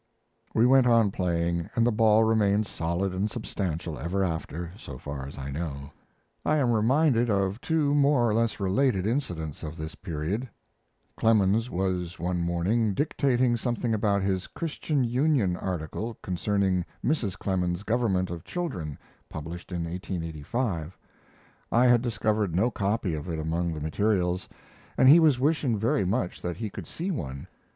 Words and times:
We 0.55 0.65
went 0.65 0.87
on 0.87 1.11
playing, 1.11 1.69
and 1.75 1.85
the 1.85 1.91
ball 1.91 2.23
remained 2.23 2.65
solid 2.65 3.13
and 3.13 3.29
substantial 3.29 3.99
ever 3.99 4.23
after, 4.23 4.71
so 4.75 4.97
far 4.97 5.27
as 5.27 5.37
I 5.37 5.51
know. 5.51 5.91
I 6.43 6.57
am 6.57 6.71
reminded 6.71 7.29
of 7.29 7.61
two 7.61 7.93
more 7.93 8.27
or 8.27 8.33
less 8.33 8.59
related 8.59 9.05
incidents 9.05 9.61
of 9.61 9.77
this 9.77 9.93
period. 9.93 10.49
Clemens 11.17 11.69
was, 11.69 12.17
one 12.17 12.41
morning, 12.41 12.95
dictating 12.95 13.55
something 13.57 13.93
about 13.93 14.23
his 14.23 14.47
Christian 14.47 15.03
Union 15.03 15.55
article 15.55 16.17
concerning 16.23 16.83
Mrs. 17.05 17.37
Clemens's 17.37 17.83
government 17.83 18.31
of 18.31 18.43
children, 18.43 18.97
published 19.29 19.71
in 19.71 19.83
1885. 19.83 20.97
I 21.71 21.85
had 21.85 22.01
discovered 22.01 22.55
no 22.55 22.71
copy 22.71 23.13
of 23.13 23.29
it 23.29 23.37
among 23.37 23.71
the 23.71 23.79
materials, 23.79 24.49
and 24.97 25.07
he 25.07 25.19
was 25.19 25.39
wishing 25.39 25.77
very 25.77 26.05
much 26.05 26.41
that 26.41 26.57
he 26.57 26.71
could 26.71 26.87
see 26.87 27.11
one. 27.11 27.45